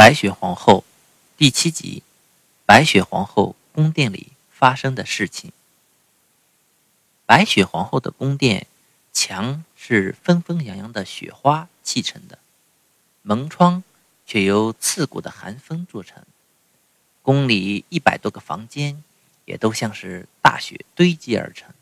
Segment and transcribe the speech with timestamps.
[0.00, 0.82] 白雪皇后
[1.36, 2.02] 第七集：
[2.64, 5.52] 白雪皇后宫殿里发生的事情。
[7.26, 8.66] 白雪皇后的宫殿
[9.12, 12.38] 墙是纷纷扬扬的雪花砌成的，
[13.20, 13.84] 门窗
[14.26, 16.22] 却由刺骨的寒风做成。
[17.20, 19.04] 宫里一百多个房间
[19.44, 21.74] 也都像是大雪堆积而成，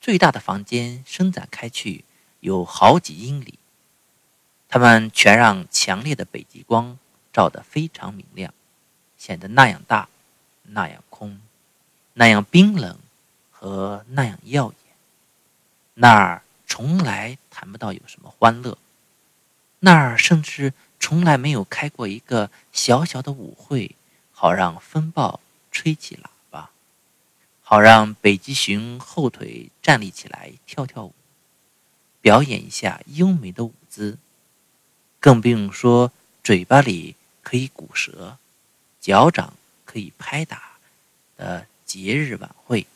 [0.00, 2.04] 最大的房间伸展开去
[2.38, 3.58] 有好几英里，
[4.68, 6.96] 它们全让强烈的北极光。
[7.36, 8.54] 照得非常明亮，
[9.18, 10.08] 显得那样大，
[10.62, 11.38] 那样空，
[12.14, 12.98] 那样冰冷
[13.50, 14.96] 和那样耀眼。
[15.92, 18.78] 那儿从来谈不到有什么欢乐，
[19.80, 23.94] 那儿甚至从来没有开过一个小小的舞会，
[24.32, 25.38] 好让风暴
[25.70, 26.70] 吹起喇叭，
[27.60, 31.12] 好让北极熊后腿站立起来跳跳舞，
[32.22, 34.16] 表演一下优美的舞姿，
[35.20, 36.10] 更不用说
[36.42, 37.14] 嘴巴里。
[37.46, 38.38] 可以鼓舌，
[39.00, 40.78] 脚掌可以拍打
[41.36, 42.88] 的节日晚会，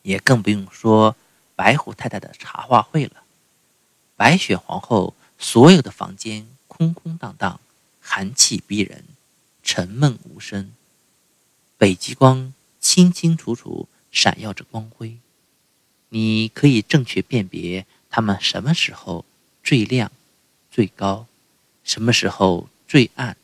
[0.00, 1.14] 也更不用说
[1.54, 3.22] 白虎太太的茶话会了。
[4.16, 7.60] 白雪皇后所有的房间空空荡荡，
[8.00, 9.04] 寒气逼人，
[9.62, 10.72] 沉闷无声。
[11.76, 15.18] 北极光清清楚楚闪耀着光辉，
[16.08, 19.26] 你可以正确辨别它们什么时候
[19.62, 20.10] 最亮、
[20.70, 21.26] 最高，
[21.84, 22.70] 什么时候。
[22.88, 23.36] 最暗、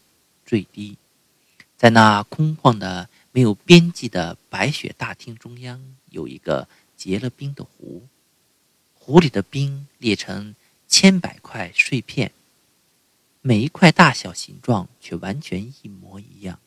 [0.46, 0.96] 最低，
[1.76, 8.06] 在那空旷的、没有边际的白雪大厅中央，有一个结了冰的湖。
[8.94, 10.54] 湖里的冰裂成
[10.86, 12.30] 千百块碎片，
[13.40, 16.60] 每一块大小、形状却完全一模一样，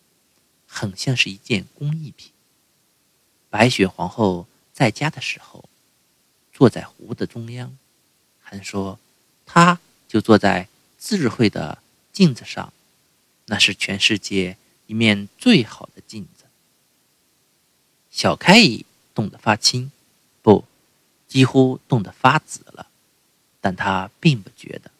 [0.67, 2.31] 很像是一件工艺品。
[3.49, 5.69] 白雪皇后在家的时候，
[6.51, 7.77] 坐在湖的中央，
[8.41, 8.99] 还说，
[9.45, 10.67] 她就坐在
[10.99, 11.84] 智慧的。
[12.15, 12.71] 镜子上，
[13.47, 14.55] 那是全世界
[14.87, 16.45] 一面最好的镜子。
[18.09, 19.91] 小开乙冻得发青，
[20.41, 20.63] 不，
[21.27, 22.87] 几乎冻得发紫了，
[23.59, 24.91] 但他并不觉得，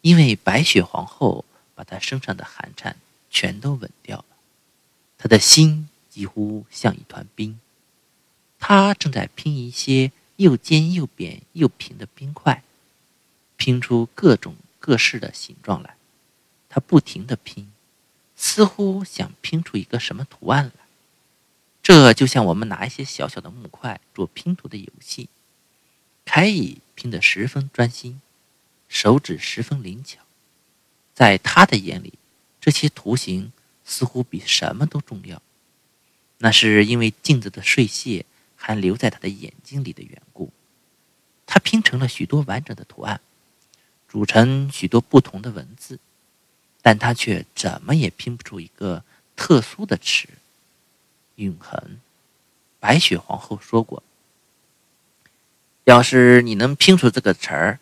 [0.00, 1.44] 因为白雪皇后
[1.76, 2.96] 把他身上的寒颤
[3.30, 4.24] 全都吻掉了。
[5.16, 7.60] 他的心几乎像一团冰，
[8.58, 12.64] 他正在拼一些又尖又扁又平的冰块，
[13.56, 15.95] 拼出各种各式的形状来。
[16.76, 17.72] 他不停地拼，
[18.36, 20.84] 似乎想拼出一个什么图案来。
[21.82, 25.30] 这就像我们拿一些小小的木块做拼图的游戏。
[26.26, 28.20] 凯伊拼得十分专心，
[28.90, 30.20] 手指十分灵巧。
[31.14, 32.12] 在他的眼里，
[32.60, 33.52] 这些图形
[33.86, 35.40] 似乎比什么都重要。
[36.36, 40.52] 那是因为镜子的碎屑还留在他的眼睛里的缘故。
[41.46, 43.22] 他拼成了许多完整的图案，
[44.10, 45.98] 组成许多不同的文字。
[46.86, 49.02] 但他却怎么也拼不出一个
[49.34, 50.28] 特殊的词
[51.34, 51.98] “永恒”。
[52.78, 54.04] 白雪皇后说过
[55.82, 57.80] ：“要是你能拼出这个词儿，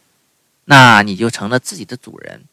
[0.64, 2.44] 那你就成了自己的主人，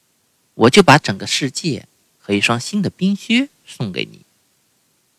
[0.56, 1.88] 我就把整个世界
[2.20, 4.26] 和一双新的冰靴送给你。”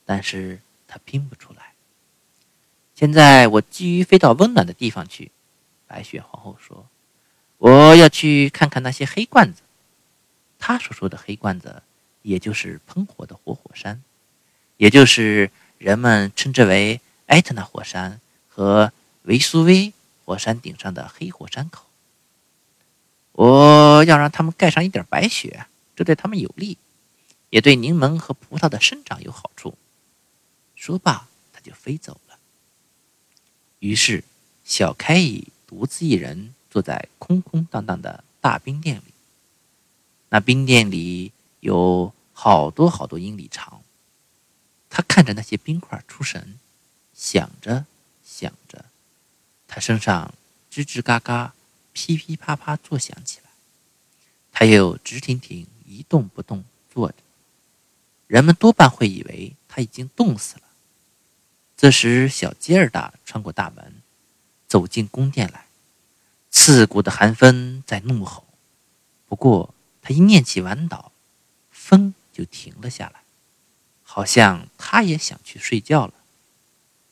[0.04, 1.72] 但是他拼不出来。
[2.94, 5.30] 现在我急于飞到温暖的地方去，
[5.86, 6.86] 白雪皇后说
[7.56, 9.61] ：“我要去看看那些黑罐子。”
[10.64, 11.82] 他所说的黑罐子，
[12.22, 14.00] 也就是喷火的活火山，
[14.76, 18.92] 也就是人们称之为埃特纳火山和
[19.24, 19.92] 维苏威
[20.24, 21.86] 火山顶上的黑火山口。
[23.32, 26.78] 我要让他们盖上一点白雪，这对他们有利，
[27.50, 29.76] 也对柠檬和葡萄的生长有好处。
[30.76, 32.38] 说罢，他就飞走了。
[33.80, 34.22] 于是，
[34.64, 39.11] 小开乙独自一人坐在空空荡荡的大冰店里。
[40.34, 43.82] 那冰店里有好多好多英里长，
[44.88, 46.58] 他看着那些冰块出神，
[47.12, 47.84] 想着
[48.24, 48.86] 想着，
[49.68, 50.32] 他身上
[50.70, 51.52] 吱吱嘎嘎、
[51.92, 53.50] 噼噼啪啪作响起来，
[54.50, 57.16] 他又直挺挺一动不动坐着。
[58.26, 60.62] 人们多半会以为他已经冻死了。
[61.76, 63.96] 这时，小吉尔达穿过大门，
[64.66, 65.66] 走进宫殿来，
[66.50, 68.46] 刺骨的寒风在怒吼，
[69.28, 69.74] 不过。
[70.02, 71.12] 他一念起晚岛，
[71.70, 73.22] 风就停了下来，
[74.02, 76.14] 好像他也想去睡觉了。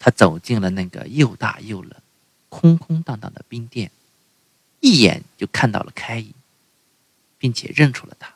[0.00, 1.94] 他走进了那个又大又冷、
[2.48, 3.92] 空空荡荡的冰店，
[4.80, 6.34] 一眼就看到了开伊，
[7.38, 8.34] 并且认出了他，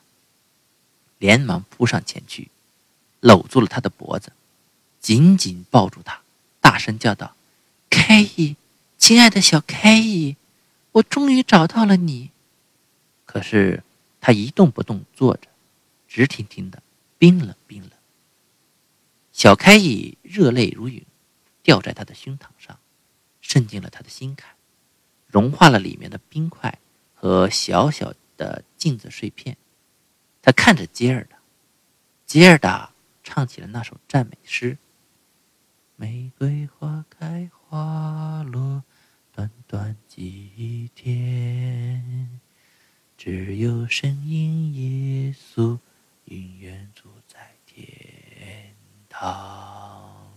[1.18, 2.48] 连忙扑上前去，
[3.18, 4.32] 搂住了他的脖子，
[5.00, 6.20] 紧紧抱住他，
[6.60, 7.34] 大声叫道
[7.90, 8.54] ：“开伊，
[8.98, 10.36] 亲爱的小开伊，
[10.92, 12.30] 我终于找到了你。”
[13.26, 13.82] 可是。
[14.26, 15.48] 他一动不动坐着，
[16.08, 16.82] 直挺挺的，
[17.18, 17.90] 冰冷冰冷。
[19.32, 21.06] 小开义热泪如雨，
[21.62, 22.78] 掉在他的胸膛上，
[23.42, 24.56] 渗进了他的心坎，
[25.26, 26.78] 融化了里面的冰块
[27.12, 29.58] 和小小的镜子碎片。
[30.40, 31.36] 他看着吉尔达，
[32.24, 34.78] 吉尔达唱起了那首赞美诗
[35.96, 38.82] ：“玫瑰花开花落，
[39.32, 42.40] 短短几天，
[43.24, 45.78] 只有声音耶稣
[46.26, 47.88] 永远住在天。”
[49.08, 50.30] 堂。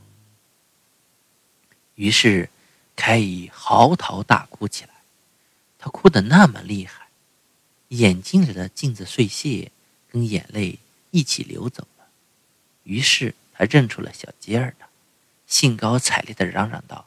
[1.95, 2.49] 于是，
[2.95, 4.91] 凯伊嚎啕大哭起来。
[5.77, 7.09] 他哭得那么厉害，
[7.89, 9.69] 眼睛里的镜子碎屑
[10.09, 10.79] 跟眼泪
[11.11, 12.05] 一起流走了。
[12.83, 14.87] 于是，他认出了小吉尔达，
[15.45, 17.05] 兴高采烈地嚷嚷道：“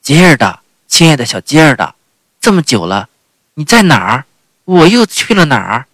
[0.00, 1.96] 吉尔达，亲爱的小吉尔达，
[2.40, 3.10] 这么久了，
[3.54, 4.26] 你在哪儿？
[4.72, 5.86] 我又去了哪儿？”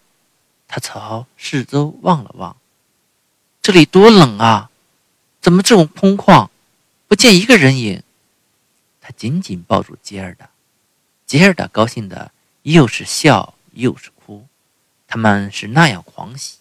[0.69, 2.56] 他朝四周望了望，
[3.62, 4.70] 这里多冷啊！
[5.40, 6.48] 怎么这么空旷，
[7.06, 8.02] 不见一个人影？
[9.00, 10.50] 他紧紧抱住吉尔达，
[11.25, 12.32] 吉尔达高兴的
[12.62, 14.46] 又是笑又是哭，
[15.06, 16.58] 他们是那样狂喜，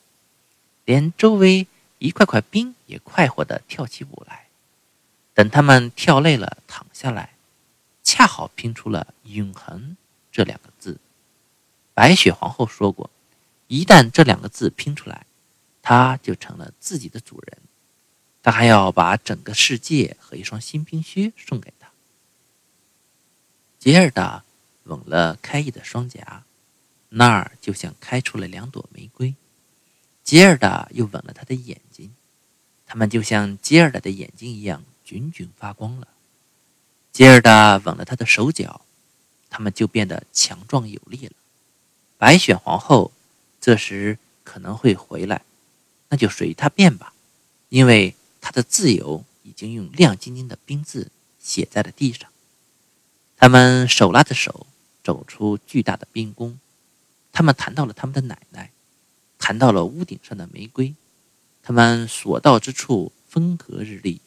[0.86, 1.68] 连周围
[2.00, 4.46] 一块块冰也快活的跳起舞来。
[5.34, 7.34] 等他们跳累了，躺下来，
[8.04, 9.98] 恰好拼出了“永恒”
[10.32, 10.98] 这两个字。
[11.98, 13.10] 白雪皇后说过，
[13.66, 15.26] 一旦这两个字拼出来，
[15.82, 17.58] 她就成了自己的主人。
[18.44, 21.90] 他还要把整个世界和一双新冰靴送给他。
[23.80, 24.44] 杰尔达
[24.84, 26.44] 吻了开义的双颊，
[27.10, 29.34] 那儿就像开出了两朵玫瑰。
[30.24, 32.14] 杰尔达又吻了他的眼睛，
[32.86, 36.08] 他们就像杰尔达的眼睛一样炯炯发光了。
[37.12, 38.82] 杰尔达吻了他的手脚，
[39.50, 41.34] 他们就变得强壮有力了。
[42.18, 43.12] 白雪皇后
[43.62, 45.44] 这时可能会回来，
[46.10, 47.14] 那就随她便吧，
[47.70, 48.16] 因为。
[48.40, 52.30] 她的自由已经用亮晶晶的冰字写在了地上。
[53.36, 54.68] 他们手拉着手
[55.04, 56.58] 走出巨大的冰宫，
[57.34, 58.72] 他们谈到了他们的奶奶，
[59.38, 60.96] 谈到了屋顶上的玫瑰，
[61.62, 64.22] 他们所到之处风和日丽。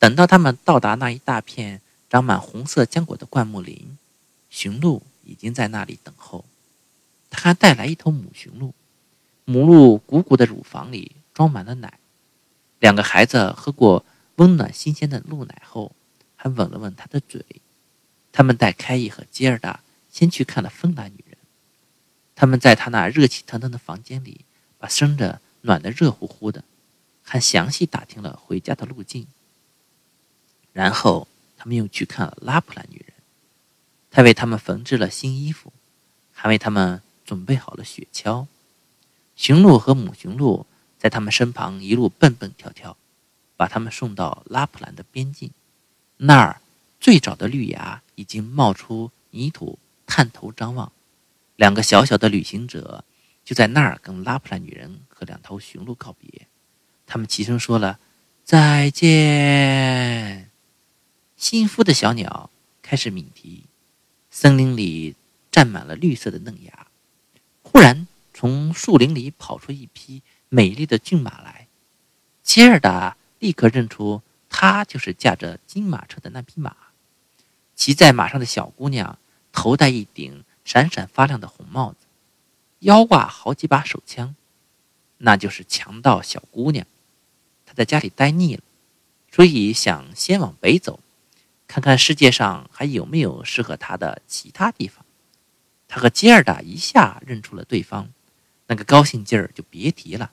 [0.00, 3.96] 等到他们到达那一大片长满红色浆果的灌木林，
[4.48, 6.44] 驯鹿已经在那里等候。
[7.30, 8.74] 他还带来一头母驯鹿，
[9.44, 11.98] 母鹿鼓鼓的乳房里装满了奶。
[12.80, 14.04] 两个孩子喝过
[14.36, 15.92] 温暖新鲜的鹿奶后，
[16.36, 17.44] 还吻了吻他的嘴。
[18.32, 19.80] 他们带开伊和吉尔达
[20.10, 21.36] 先去看了芬兰女人。
[22.34, 24.44] 他们在他那热气腾腾的房间里，
[24.78, 26.64] 把生着暖得热乎乎的，
[27.22, 29.26] 还详细打听了回家的路径。
[30.72, 31.28] 然后
[31.58, 33.14] 他们又去看了拉普兰女人，
[34.10, 35.72] 他为他们缝制了新衣服，
[36.32, 38.46] 还为他们准备好了雪橇。
[39.36, 40.66] 雄鹿和母雄鹿。
[41.02, 42.94] 在他们身旁一路蹦蹦跳跳，
[43.56, 45.50] 把他们送到拉普兰的边境。
[46.18, 46.60] 那儿
[47.00, 50.92] 最早的绿芽已经冒出泥土，探头张望。
[51.56, 53.02] 两个小小的旅行者
[53.46, 56.46] 就在那儿跟拉普兰女人和两头雄鹿告别。
[57.06, 57.98] 他们齐声说了
[58.44, 60.50] 再见。
[61.38, 62.50] 新孵的小鸟
[62.82, 63.64] 开始鸣啼，
[64.30, 65.16] 森林里
[65.50, 66.88] 站满了绿色的嫩芽。
[67.72, 70.22] 忽然，从树林里跑出一匹。
[70.52, 71.68] 美丽的骏马来，
[72.42, 76.74] 吉尔达立刻认出，她就是驾着金马车的那匹马。
[77.76, 79.16] 骑在马上的小姑娘
[79.52, 81.98] 头戴一顶闪闪发亮的红帽子，
[82.80, 84.34] 腰挂好几把手枪，
[85.18, 86.84] 那就是强盗小姑娘。
[87.64, 88.62] 她在家里待腻了，
[89.30, 90.98] 所以想先往北走，
[91.68, 95.04] 看看世界上还有没有适合她的其他地方。
[95.90, 98.08] 她和吉尔达一下认出了对方，
[98.68, 100.30] 那个高兴劲儿就别提了。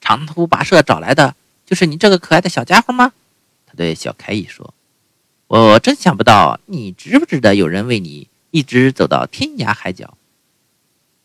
[0.00, 1.34] 长途跋涉找来的
[1.66, 3.12] 就是你这个可爱的小家伙吗？
[3.66, 4.72] 他对小凯伊说
[5.48, 10.16] ：“我真想不到，你值不值得有人为你一直走到天涯海角。”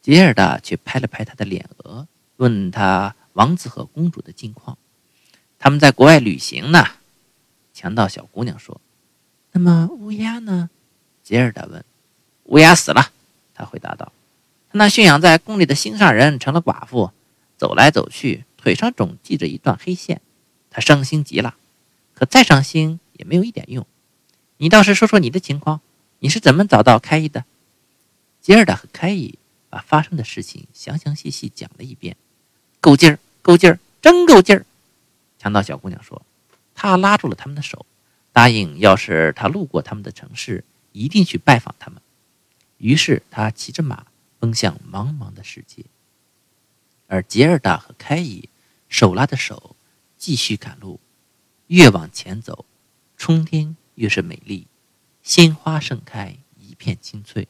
[0.01, 4.79] 吉尔达却拍了拍他的脸额，问他王子和公主的近况。
[5.59, 6.83] 他们在国外旅行呢。
[7.71, 8.81] 强盗小姑娘说
[9.53, 10.71] ：“那么乌鸦呢？”
[11.21, 11.85] 吉尔达问。
[12.53, 13.11] “乌鸦死了。”
[13.53, 14.11] 他回答道。
[14.71, 17.11] “他那驯养在宫里的心上人成了寡妇，
[17.57, 20.21] 走来走去。”腿上总系着一段黑线，
[20.69, 21.57] 他伤心极了。
[22.13, 23.85] 可再伤心也没有一点用。
[24.55, 25.81] 你倒是说说你的情况，
[26.19, 27.43] 你是怎么找到开义的？
[28.39, 29.37] 吉尔达和开义
[29.69, 32.15] 把发生的事情详详细细讲了一遍。
[32.79, 34.65] 够劲儿，够劲儿，真够劲儿！
[35.37, 36.21] 强盗小姑娘说
[36.73, 37.85] ：“她拉住了他们的手，
[38.31, 42.01] 答应要是他路过他们的城市，一定去拜访他们。”
[42.83, 44.07] 于是他骑着马
[44.39, 45.85] 奔向茫茫的世界。
[47.07, 48.49] 而杰尔达和开伊
[48.89, 49.77] 手拉着手
[50.17, 50.99] 继续赶路。
[51.67, 52.65] 越往前走，
[53.15, 54.67] 春天越是美丽，
[55.21, 57.47] 鲜花盛开，一片青翠。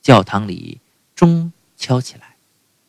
[0.00, 0.80] 教堂里
[1.14, 2.36] 钟敲起来，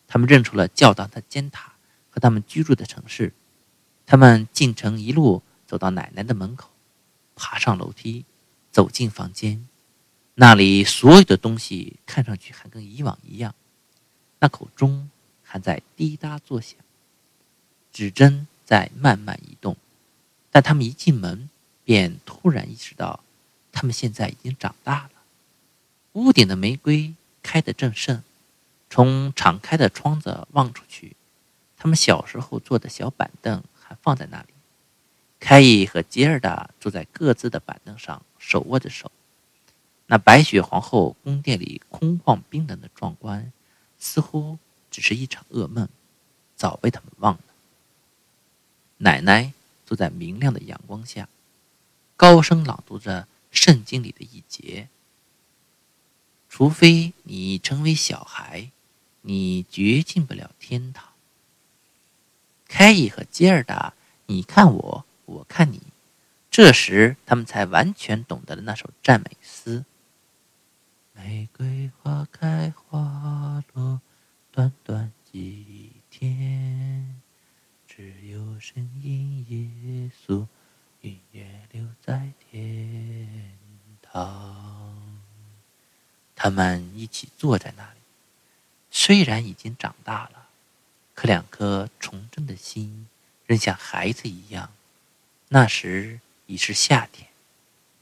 [0.07, 1.73] 他们认出了教堂的尖塔
[2.09, 3.33] 和他们居住的城市。
[4.05, 6.69] 他们进城，一路走到奶奶的门口，
[7.35, 8.23] 爬上楼梯，
[8.71, 9.67] 走进房间。
[10.37, 13.55] 那里所有的东西看上去还跟以往一样，
[14.39, 15.09] 那口钟
[15.41, 16.77] 还在滴答作响，
[17.93, 19.77] 指针在慢慢移动。
[20.51, 21.49] 但他们一进门，
[21.85, 23.23] 便突然意识到，
[23.71, 25.11] 他们现在已经长大了。
[26.13, 28.21] 屋顶的玫瑰开得正盛，
[28.89, 31.15] 从敞开的窗子望出去，
[31.77, 34.49] 他们小时候坐的小板凳还放在那里。
[35.39, 39.09] 凯伊和吉尔达坐在各自的板凳上，手握着手。
[40.07, 43.51] 那白雪皇后宫殿里空旷冰冷的壮观，
[43.97, 44.59] 似乎
[44.91, 45.89] 只是一场噩梦，
[46.55, 47.41] 早被他们忘了。
[48.97, 49.51] 奶奶
[49.85, 51.27] 坐在明亮的阳光下，
[52.15, 54.87] 高声朗读着圣经里的一节
[56.49, 58.69] ：“除非你成为小孩，
[59.21, 61.09] 你绝进不了天堂。”
[62.69, 63.93] 开伊和吉尔达，
[64.27, 65.81] 你看我，我看你，
[66.51, 69.83] 这时他们才完全懂得了那首赞美诗。
[71.25, 73.99] 玫瑰花开花落，
[74.51, 77.19] 短短几天，
[77.87, 80.45] 只有声音耶稣，
[81.01, 83.57] 永远留在天
[84.03, 85.19] 堂。
[86.35, 87.99] 他们一起坐在那里，
[88.91, 90.49] 虽然已经长大了，
[91.15, 93.07] 可两颗纯真的心
[93.47, 94.71] 仍像孩子一样。
[95.49, 97.29] 那时已是夏天，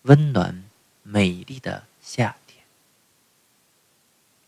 [0.02, 0.66] 温暖
[1.04, 2.36] 美丽的夏。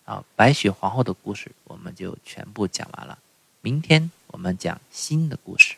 [0.05, 3.17] 啊，白雪皇后的故事我们就全部讲完了。
[3.61, 5.75] 明天我们讲新的故事。